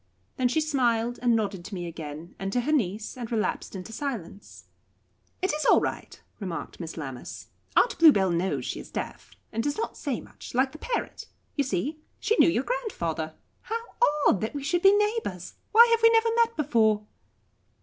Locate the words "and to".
2.39-2.61